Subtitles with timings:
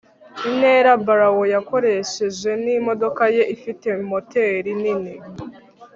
[0.49, 5.13] intera barrow yakoresheje n'imodoka ye ifite moteri nini